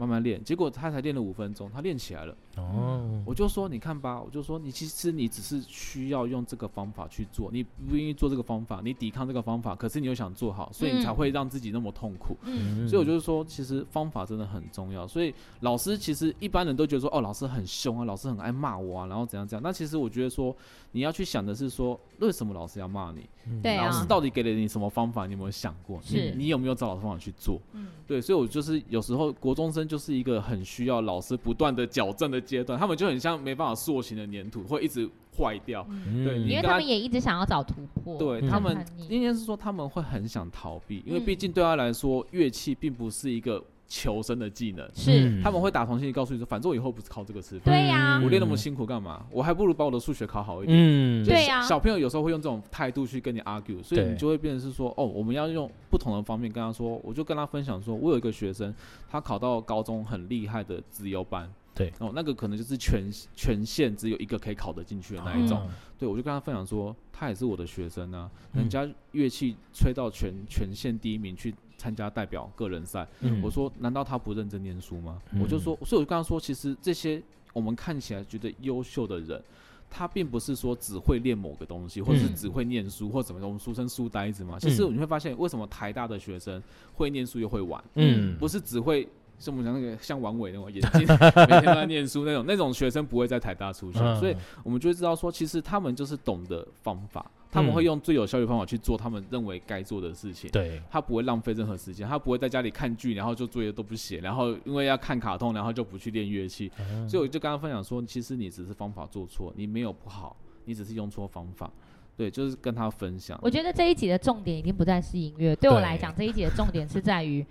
[0.00, 2.34] 慢慢练，结果他才练了五分钟，他练起来了。
[2.56, 12.34] 哦，我就说你看吧，我就说你其实你只是需要用这个方法去做，你不愿意做这个方法，你抵抗这个方法，可是你又想做好，所以你才会让自己那么痛苦。
[12.44, 15.06] 嗯，所以我就是说，其实方法真的很重要。
[15.06, 19.62] 所以老师其实一般人都觉得说，哦，老师很凶啊，老师很爱骂我啊，然后怎样怎样。
[19.62, 20.56] 那其实我觉得说，
[20.92, 23.28] 你要去想的是说，为什么老师要骂你？
[23.62, 25.26] 对啊，老师到底给了你什么方法？
[25.26, 26.00] 你有没有想过？
[26.02, 27.60] 是，你有没有照老师方法去做？
[27.72, 29.89] 嗯，对，所以我就是有时候国中生。
[29.90, 35.84] 就是一个很需要老师不断的矫正的阶段，他们就很像没办法塑形的粘土，会一直坏掉。
[35.90, 38.16] 嗯、对，因为他们也一直想要找突破。
[38.16, 43.62] 对他们，应该是说他们会很想逃避，因为毕竟对他来说，乐器并不是一个。
[43.92, 47.74] 求生的技能是，他们会打从心里告诉你说，反正我以后不是靠这个吃饭。
[47.74, 49.26] 对呀，我练那么辛苦干嘛？
[49.32, 50.78] 我还不如把我的数学考好一点。
[50.78, 51.60] 嗯，对呀。
[51.60, 57.00] 小朋友有时候会用这种态度去跟你 argue，所以你就会变成是说，哦，我们要用不同的方面跟他说。
[57.02, 58.72] 我就跟他分享说，我有一个学生，
[59.10, 61.52] 他考到高中很厉害的资优班。
[61.74, 65.68] 对，哦，那个可能就是全全县只有一个可以考得进去的那一种。
[65.98, 71.52] 对，我就跟他分享说，他也是我的学生啊，人家乐器吹到全全县第一名去。
[71.80, 75.18] 参加代表个人赛，嗯、我说难道他不认真念书吗？
[75.32, 77.22] 嗯、我就说，所以我就跟他说，其实这些
[77.54, 79.42] 我们看起来觉得优秀的人，
[79.88, 84.58] 他并不是说只会练某个东西，或者是只会念书，或怎么样，我们俗称书呆子嘛。
[84.58, 86.62] 其实你会发现，为什么台大的学生
[86.92, 87.82] 会念书又会玩？
[87.94, 91.00] 嗯，不是只会像我们讲那个像王伟那种眼睛
[91.48, 94.02] 每天都在念书那种，那种学生不会在台大出现。
[94.02, 97.24] 嗯、所以我们就会知道说，其实他们就是懂得方法。
[97.50, 100.48] 他们会用最有效率的方法去做他们认为该做的事情。
[100.50, 106.70] 对，他不会浪费任何时间，他不会在家里看剧，然后就作业都不写，然后因为要看卡通，然后就不去练乐器。
[106.78, 111.70] 嗯、所以我就跟他分享说，其实你只是方法做错，你没有不好，你只是用错方法。
[112.16, 113.38] 对，就是跟他分享。
[113.42, 117.44] 我觉得这一集的重点已经不再是音乐，对我来讲，这一集的重点是在于，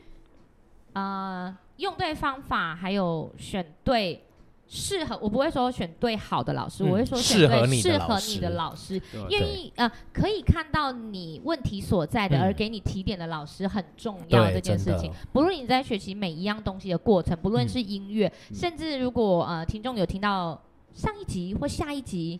[0.93, 4.23] 呃，用对方法，还有选对。
[4.71, 9.01] 适合我不会说选对好的老师，嗯、我会说选对适合你的老师，
[9.31, 15.11] 愿意呃可以看到你问题所在的，嗯、而给你提点的老师很重要这件事情。
[15.33, 20.61] 不论你在学习每一样东西的过程，不论是音乐，嗯、甚至如果呃听众有听到
[20.93, 22.39] 上一集或下一集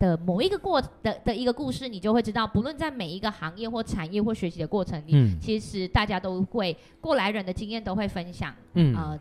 [0.00, 9.16] 的某一个过的的一个故事，你就会知道，不论在每一个行业或产业或学习的过程里，嗯、其实大家都会过来人的经验都会分享，嗯、呃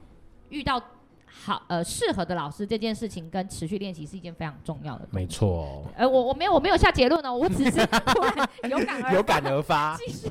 [0.49, 0.81] 遇到。
[1.43, 5.07] 好，呃，适合的老师这件事情跟持续练习是一件非常重要的。
[5.11, 5.83] 没错、哦。
[5.97, 10.29] 呃，我我没有我没有下结论呢，我只是 突然有感而有感而发， 继续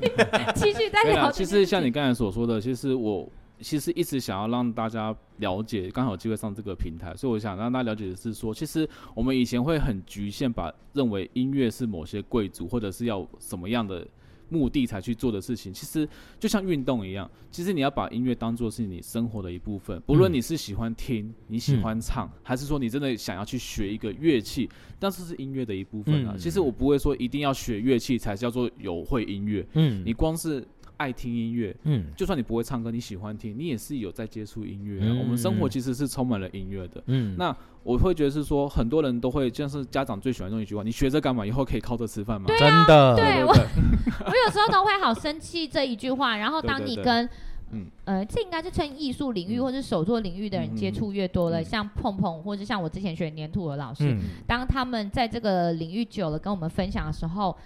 [0.55, 1.31] 继续再聊。
[1.31, 3.27] 其实像你刚才所说的，其实我
[3.59, 14.07] 其实一直想要让大家了解，刚好有机会上这个平台，所以我想让大家了解的是说，其实我们以前会很局限，把认为音乐是某些贵族或者是要什么样的。
[14.51, 16.07] 目的才去做的事情，其实
[16.39, 17.27] 就像运动一样。
[17.49, 26.35] 其实你要把音乐当做是你生活的一部分，不论你是喜欢听、你喜欢唱，还是说你真的想要去学一个乐器，但是是音乐的一部分啊。
[26.37, 29.65] 其实我不会说一定要学乐器才叫做有会音乐。
[29.73, 30.63] 嗯，你光是。
[31.01, 37.35] 爱听音乐，嗯，就算你不会唱歌，你喜欢听，你也是有在接触音乐我们生活其实是充满了音乐的，嗯。
[37.39, 41.43] 那我会觉得是说，很多人都会，像是家长最喜欢用一句话：“你学这干嘛？
[41.43, 43.49] 以后可以靠这吃饭吗？”真的，对我，
[44.25, 46.37] 我有时候都会好生气这一句话。
[46.37, 47.27] 然后当你跟，
[47.71, 57.57] 嗯，呃，这应该是称艺术领域或是手作领域的人接触越多了，嗯、像碰碰或者像我之前学粘土的老师，嗯、当他们在这个领域久了，跟我们分享的时候。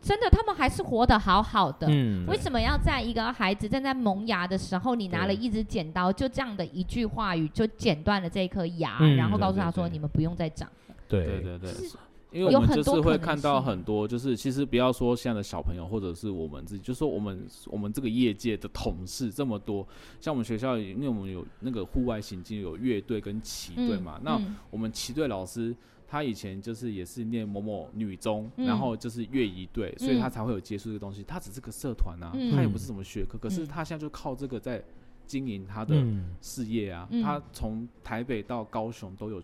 [0.00, 1.86] 真的，他们还是活得好好的。
[1.90, 10.70] 嗯，为什么要在一个孩子正在萌芽的时候，你拿了一支剪刀，就这样的一句话语就剪断了这一颗牙，然后告诉他说：“你们不用再长。”
[11.08, 11.70] 对对对。
[12.32, 19.86] 因为我们就是会看到很多，就是其实不要说现在的小朋友，或者是我们自己，就是说我们我们这个业界的同事这么多，
[20.20, 25.74] 像我们学校，因为我们有那个户外行进，有乐队跟旗队嘛，嗯、那我们旗队老师
[26.06, 31.24] 他以前就是也是念某某女中，嗯、然后就是乐仪队，所以他才会有接触这个东西。
[31.26, 34.82] 他只是个社团啊，嗯、他也不是什么学科，可是他现在就靠这个在
[35.26, 35.94] 经营他的
[36.40, 37.08] 事业啊。
[37.10, 39.42] 嗯、他从台北到高雄都有。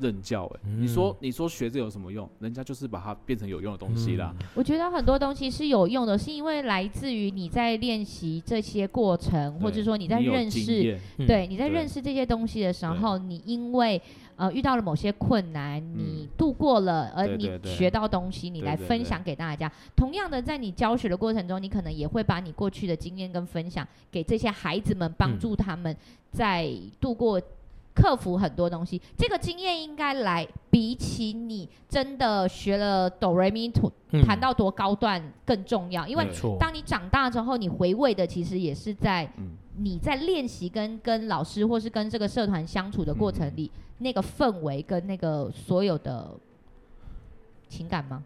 [0.00, 2.28] 任教哎、欸，嗯、你说你说学这有什么用？
[2.40, 4.34] 人家就是把它变成有用的东西啦。
[4.52, 14.02] 我觉得很多东西是有用的，是因为来自于你在练习这些过程，或者说你在认识，你对你在认识这些东西的时候，你因为
[14.36, 19.70] 呃遇到了某些困难，你度过了，而你学到东西，你来分享给大家。
[19.96, 25.96] 同样的，在你教学的过程中，你可能也会把你过去的经验跟分享给这些孩子们，帮助他们
[26.30, 26.70] 在
[27.00, 27.40] 度过。
[27.96, 33.88] 克服很多东西，这个经验应该来比起你真的学了哆来咪吐
[34.26, 36.04] 弹到多高段更重要。
[36.04, 39.30] 因为当你长大之后，你回味的其实也是在
[39.76, 46.30] 你在练习跟跟老师或是跟这个社团相处的过程里，那个氛围跟那个所有的
[47.68, 48.22] 情感吗？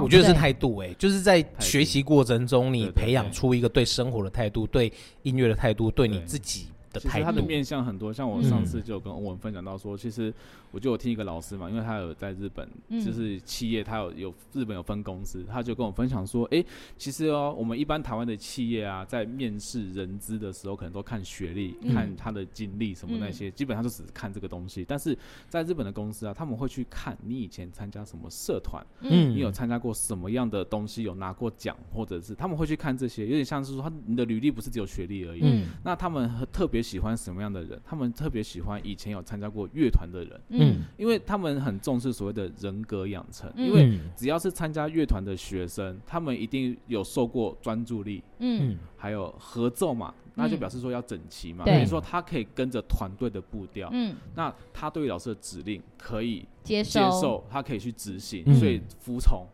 [0.00, 4.90] 我觉得是态度，哎，就是在学习过程中，你培养出一个对生活的态度，对
[5.22, 6.68] 音乐的态度，对你自己。
[6.94, 10.32] 其实他的面向很多，像我上次就跟欧文分享到说，嗯、其实
[10.70, 12.68] 我就有听一个老师嘛，因为他有在日本，
[13.04, 16.66] 就是企业，他有有日本有分公司，他就跟我分享说，哎、欸，
[16.98, 24.84] 其实哦，我们一般台湾的企业啊，在面试人资的时候，可能都看学历，嗯、看他的经历什么那些，嗯、基本上就只是看这个东西。
[24.86, 25.16] 但是
[25.48, 36.81] 在日本的公司啊，他们会去看你以前参加什么社团，嗯，你有参加过什么样的东西，有拿过奖，或者是他们会去看这些，有点像是说，他你的履历不是只有学历而已，嗯，那他们特别。
[36.82, 37.80] 喜欢什么样的人？
[37.84, 43.50] 他们特别喜欢以前有参加过乐团的人，嗯，因为他们很重视所谓的人格养成。
[43.56, 59.46] 嗯、因为只要是参加乐团的学生，他们一定有受过专注力，嗯，还有合奏嘛，那就表示说要整齐嘛，等于、嗯、说他可以跟着团队的步调，嗯，那他对于老师的指令可以接受，接受他可以去执行，嗯、所以服从。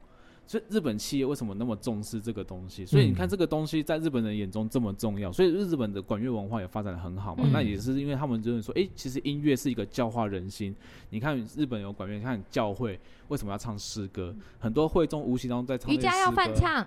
[0.48, 2.86] 所以日本企业为什么那么重视这个东西？
[2.86, 7.44] 所以你看这个东西在日本人眼中这么重要，所以日本的管乐文化也发展的很好嘛。
[7.44, 10.74] 嗯、那也是因为他们就是说，哎、欸，其实音乐是一个教化人心。
[11.10, 14.34] 你看日本有管乐，你看教会为什么要唱诗歌？
[14.58, 15.92] 很多会众无形当中在唱。
[15.92, 16.86] 瑜伽要翻唱。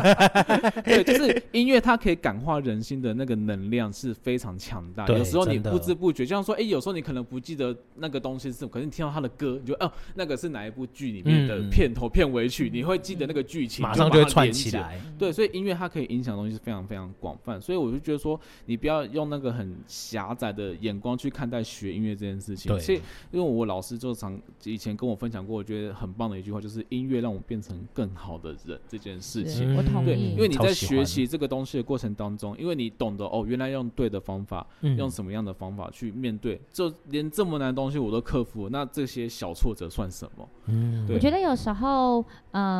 [0.84, 5.06] 对，就是音乐它可以感化人心的那个能量是非常强大。
[5.06, 15.00] 对有时候你不知不觉，就像说，哎、欸，有时候你可能不记得那个东西是什么，可是你听到他的歌，你就哦，那个是哪一部剧里面的片头片尾曲，嗯、你会记得那个剧情，马上就会串起来。
[15.16, 17.60] 对，所以音乐它可以影响的东西是非常非常广泛。
[17.60, 22.76] 所以我就觉得说，你不要用那个很狭窄的眼光去看待学音乐这件事情。
[22.80, 29.76] 所以，因为我老师就常以前跟我分享过，我觉得很棒的一句话，就是音乐让我变成更好的人这件事情。
[29.76, 30.06] 我同意。
[30.06, 40.48] 对，因为你在学习这个东西的过程当中，因为你懂得哦，原来用对的方法，嗯、用什么样的方法去面对，就连这么难的东西我都克服，那这些小挫折算什么？
[40.66, 42.71] 嗯，我觉得有时候，呃，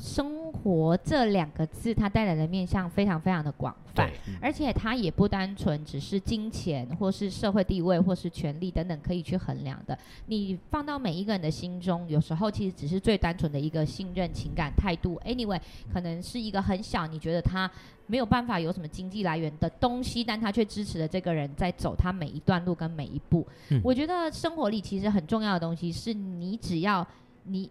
[0.00, 9.98] 生活这两个字它带来的面向非常非常的广泛，而且它也不单纯只是金钱或是社会地位或是权利等等可以去衡量的。
[10.26, 15.20] 你放到每一个人的心中，有时候其实只是最单纯的一个信任、情感、态度。
[15.24, 15.60] Anyway，
[15.92, 17.70] 可能是一个很小，你觉得他
[18.06, 23.46] 没有办法有什么经济来源的东西，但他却支持了这个人在走他每一段路跟每一步。
[23.70, 27.06] 嗯、我觉得生活里其实很重要的东西是你只要
[27.44, 27.68] 你，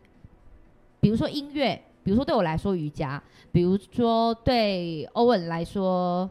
[1.06, 6.28] 比如说音乐，比如说对我来说瑜伽，比如说对欧文来说。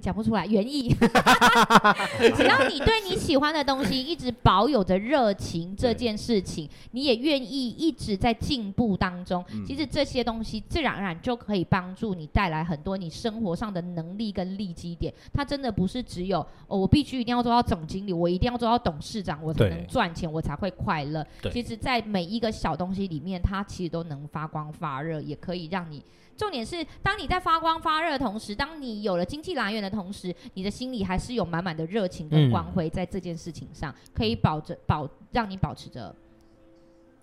[0.00, 0.94] 讲不出来，原意。
[2.36, 9.44] 只要你对你喜欢的东西一直保有着热情，这件事情，你也愿意一直在进步当中。
[9.66, 15.12] 其实这些东西自然而然就可以帮助你带来很多你生活上的能力跟利基点。
[15.32, 21.26] 它真的不是只有哦，我必须一定要做到总经理，我一定要做到董事长，我才能赚钱，我才会快乐。
[21.52, 26.02] 其实，在每一个小东西里面，它其实都能发光发热，也可以让你。
[26.36, 36.14] 重点是，当你在发光发热的同时，当你有了经济来源的同时，你的心里还是有满满的热情跟光辉在这件事情上，嗯、可以保着保让你保持着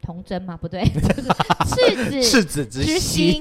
[0.01, 0.57] 童真吗？
[0.57, 1.21] 不对，就是
[1.65, 3.39] 赤子 赤子之心，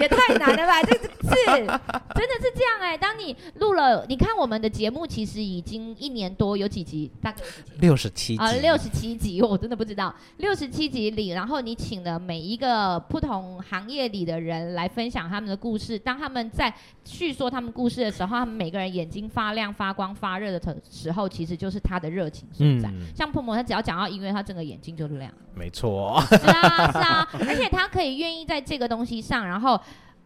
[0.00, 0.82] 也太难了吧？
[0.82, 1.66] 这是
[2.14, 2.98] 真的是这样哎、欸。
[2.98, 7.10] 当你录了，你看我们的节目其实已经一年多，有几集？
[7.22, 7.38] 大概？
[7.80, 10.14] 六十七集啊，六十七集，我真的不知道。
[10.38, 15.98] 六十七集里，然后你请了每一个不同行业里的人来分享他们的故事。
[15.98, 16.72] 当他们在
[17.04, 22.88] 叙说他们故事的时候，他们每个人眼睛发亮、发光、发热的时候，其实就是他的热情所在。
[22.88, 25.32] 嗯、像澎澎，他只要讲到音乐，他整个眼睛就亮。
[25.54, 29.80] 没错， 是啊，是啊，而且他可以愿意在这个东西上，然后。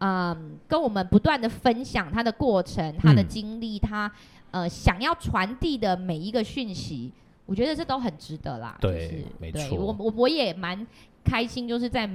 [0.06, 4.12] 嗯，跟我们不断的分享他的过程、他的经历、嗯、他
[4.50, 7.10] 呃想要传递的每一个讯息，
[7.46, 8.76] 我觉得这都很值得啦。
[8.82, 9.78] 对，就是、没错。
[9.78, 10.86] 我我我也蛮
[11.24, 12.06] 开心，就是在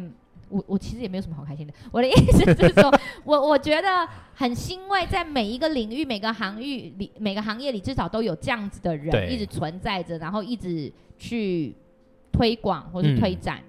[0.49, 1.73] 我我其实也没有什么好开心的。
[1.91, 11.73] 我的意思是说，我我觉得很欣慰，在每一个领域、每个行业里、每个行业里，至少都有这样子的人一直存在着，然后一直去
[12.31, 13.57] 推广或是推展。
[13.57, 13.68] 嗯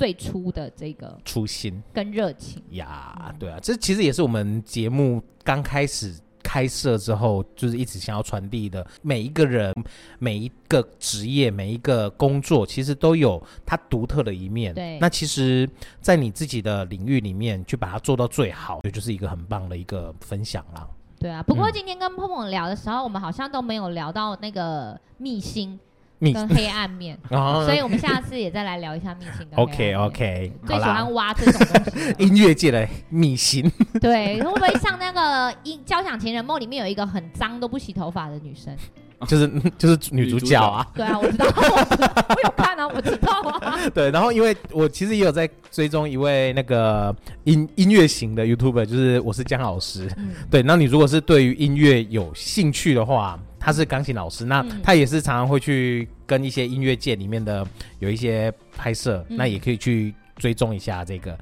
[0.00, 8.86] 最初的这个初心跟热情呀，对啊，这其实也是我们节目刚开始开设之后，就是一直想要传递的。
[9.02, 9.74] 每一个人、
[10.18, 14.74] 每一个职业、每一个工作，其实都有它独特的一面。
[14.74, 15.68] 对，那其实，
[16.00, 20.88] 在你自己的领域里面，去把它做到最好，也就是一个很棒的一个分享啦。
[21.18, 25.78] 对啊，不过今天跟碰碰聊的时候，嗯、我们好像都没有聊到那个秘辛。
[26.20, 29.46] 跟黑暗面， 所以我们下次也再来聊一下秘辛。
[29.56, 32.14] OK OK，最喜欢挖这种东西。
[32.18, 33.70] 音乐界的秘辛。
[34.00, 38.76] 对，会不会像那个《音交响情人梦》里面有一个很脏都不洗头发的女生？
[39.28, 40.86] 就是就是女主角啊。
[40.94, 43.78] 对啊，我知道，我有看啊，我知道啊。
[43.94, 47.14] 对，然后因为我其实也有在追踪一位那个
[47.44, 50.06] 音音乐型的 YouTuber，就是我是姜老师。
[50.50, 53.38] 对，那你如果是对于音乐有兴趣的话。
[53.60, 57.64] 他是钢琴老师，那他也是常常会去跟一些音乐界里面的
[57.98, 61.38] 有一些拍摄，嗯、那也可以去追踪一下这个。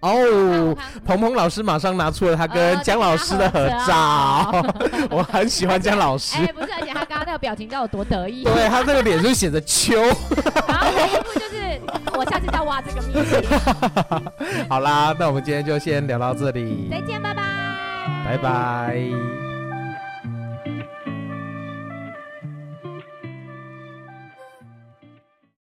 [0.00, 4.64] 哦，鹏鹏老师马上拿出了他跟姜老师的合照，
[5.10, 6.36] 我很喜欢姜老师。
[6.52, 8.44] 不是，而且他刚刚那个表情该有多得意。
[8.44, 9.96] 对，他这个脸就写着秋。
[10.68, 11.80] 然后第一步就是，
[12.16, 14.66] 我下次再挖这个秘密。
[14.68, 16.88] 好啦，那我们今天就先聊到这里。
[16.90, 17.42] 再见，拜拜。
[18.24, 19.45] 拜拜。